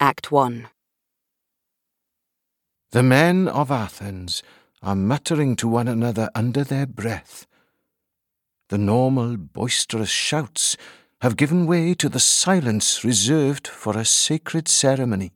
[0.00, 0.68] Act 1
[2.90, 4.42] The men of Athens
[4.82, 7.46] are muttering to one another under their breath.
[8.70, 10.76] The normal, boisterous shouts
[11.20, 15.32] have given way to the silence reserved for a sacred ceremony.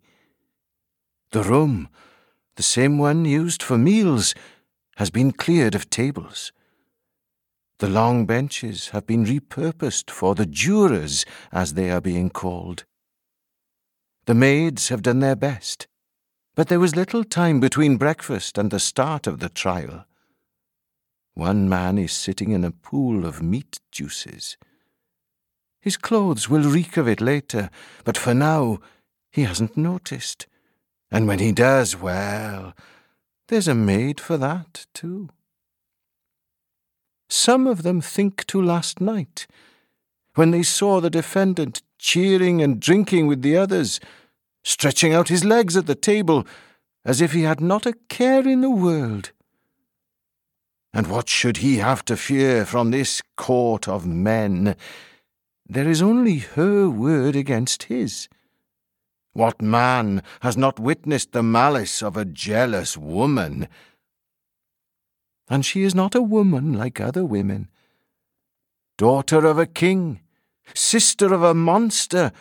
[1.30, 1.88] The room,
[2.56, 4.34] the same one used for meals,
[4.96, 6.52] has been cleared of tables.
[7.79, 12.84] The long benches have been repurposed for the jurors, as they are being called.
[14.29, 15.86] The maids have done their best,
[16.54, 20.04] but there was little time between breakfast and the start of the trial.
[21.32, 24.58] One man is sitting in a pool of meat juices.
[25.80, 27.70] His clothes will reek of it later,
[28.04, 28.80] but for now
[29.30, 30.46] he hasn't noticed.
[31.11, 32.75] And when he does, well,
[33.47, 35.31] there's a maid for that, too.
[37.31, 39.47] Some of them think to last night,
[40.34, 44.00] when they saw the defendant cheering and drinking with the others,
[44.64, 46.47] stretching out his legs at the table
[47.05, 49.33] as if he had not a care in the world.
[50.92, 54.75] And what should he have to fear from this court of men?
[55.67, 58.28] There is only her word against his.
[59.33, 63.69] What man has not witnessed the malice of a jealous woman?
[65.48, 67.69] And she is not a woman like other women.
[68.97, 70.20] Daughter of a king,
[70.74, 72.33] sister of a monster,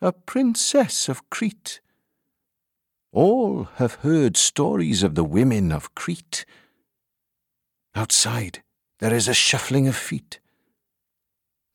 [0.00, 1.80] a princess of Crete.
[3.12, 6.44] All have heard stories of the women of Crete.
[7.94, 8.62] Outside,
[9.00, 10.38] there is a shuffling of feet.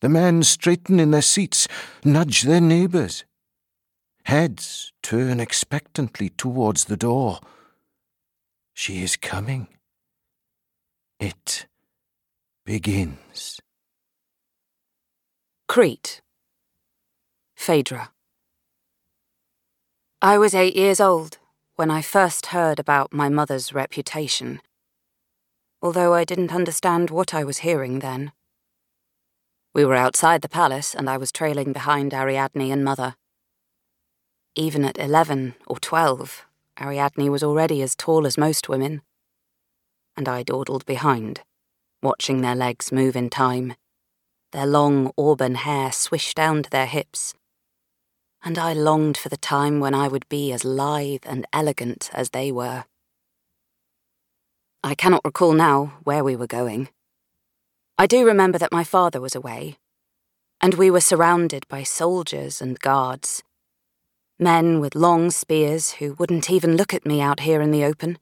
[0.00, 1.68] The men straighten in their seats,
[2.04, 3.24] nudge their neighbours.
[4.24, 7.40] Heads turn expectantly towards the door.
[8.74, 9.68] She is coming.
[11.18, 11.66] It
[12.64, 13.60] begins.
[15.68, 16.22] Crete.
[17.56, 18.12] Phaedra.
[20.22, 21.38] I was eight years old
[21.74, 24.60] when I first heard about my mother's reputation,
[25.82, 28.32] although I didn't understand what I was hearing then.
[29.74, 33.16] We were outside the palace, and I was trailing behind Ariadne and Mother.
[34.54, 36.46] Even at eleven or twelve,
[36.80, 39.02] Ariadne was already as tall as most women
[40.16, 41.42] and I dawdled behind,
[42.02, 43.74] watching their legs move in time,
[44.52, 47.34] their long auburn hair swish down to their hips.
[48.44, 52.30] And I longed for the time when I would be as lithe and elegant as
[52.30, 52.84] they were.
[54.84, 56.88] I cannot recall now where we were going.
[57.98, 59.78] I do remember that my father was away,
[60.60, 63.42] and we were surrounded by soldiers and guards.
[64.38, 68.18] Men with long spears who wouldn't even look at me out here in the open.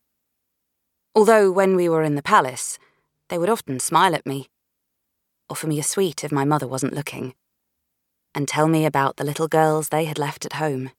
[1.14, 2.78] Although when we were in the palace,
[3.28, 4.48] they would often smile at me,
[5.48, 7.34] offer me a sweet if my mother wasn't looking,
[8.34, 10.90] and tell me about the little girls they had left at home.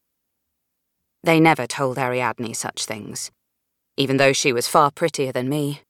[1.24, 3.32] They never told Ariadne such things,
[3.98, 5.82] even though she was far prettier than me.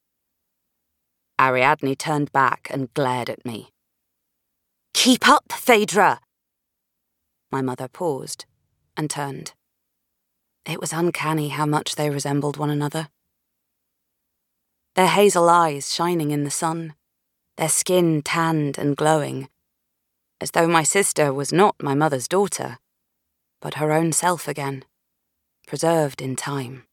[1.39, 3.69] Ariadne turned back and glared at me.
[4.93, 6.21] Keep up, Phaedra!
[7.51, 8.45] My mother paused
[8.95, 9.53] and turned.
[10.65, 13.09] It was uncanny how much they resembled one another
[14.95, 16.95] their hazel eyes shining in the sun,
[17.57, 19.49] their skin tanned and glowing,
[20.41, 22.77] as though my sister was not my mother's daughter,
[23.61, 24.83] but her own self again,
[25.67, 26.83] preserved in time.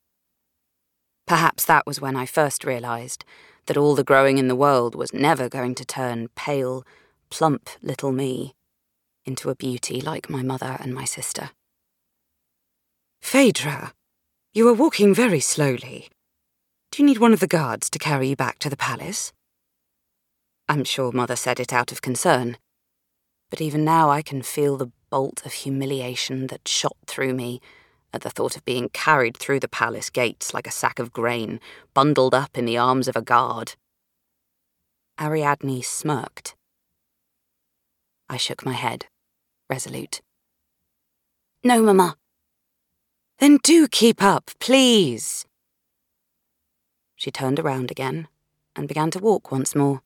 [1.26, 3.24] Perhaps that was when I first realised
[3.66, 6.84] that all the growing in the world was never going to turn pale,
[7.30, 8.54] plump little me
[9.24, 11.50] into a beauty like my mother and my sister.
[13.20, 13.92] Phaedra,
[14.52, 16.08] you are walking very slowly.
[16.90, 19.32] Do you need one of the guards to carry you back to the palace?
[20.68, 22.56] I'm sure Mother said it out of concern,
[23.50, 27.60] but even now I can feel the bolt of humiliation that shot through me
[28.14, 31.60] at the thought of being carried through the palace gates like a sack of grain,
[31.94, 33.74] bundled up in the arms of a guard.
[35.20, 36.54] Ariadne smirked.
[38.28, 39.06] I shook my head,
[39.68, 40.22] resolute.
[41.62, 42.16] No, Mamma.
[43.38, 45.44] Then do keep up, please.
[47.16, 48.28] She turned around again
[48.75, 50.00] and began to walk once more.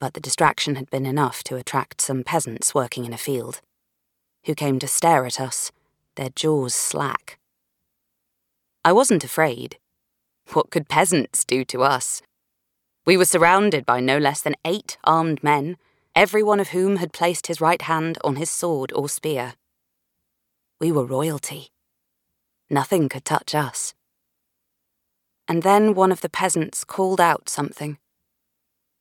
[0.00, 3.60] But the distraction had been enough to attract some peasants working in a field,
[4.44, 5.72] who came to stare at us,
[6.16, 7.38] their jaws slack.
[8.84, 9.78] I wasn't afraid.
[10.52, 12.22] What could peasants do to us?
[13.04, 15.76] We were surrounded by no less than eight armed men,
[16.14, 19.54] every one of whom had placed his right hand on his sword or spear.
[20.80, 21.70] We were royalty.
[22.68, 23.94] Nothing could touch us
[25.48, 27.98] and then one of the peasants called out something.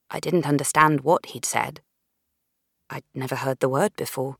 [0.10, 1.82] I didn't understand what he'd said.
[2.90, 4.38] I'd never heard the word before.